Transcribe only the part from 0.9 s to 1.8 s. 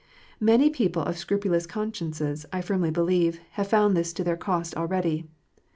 of scrupulous